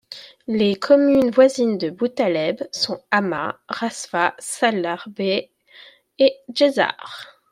[0.47, 5.51] Les communes voisines de Boutaleb sont Hamma, Rasfa, Salah Bey
[6.17, 7.37] et Djezzar.